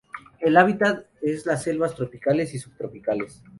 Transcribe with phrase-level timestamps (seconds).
[0.39, 3.43] El hábitat es las selvas tropicales y sub-tropicales.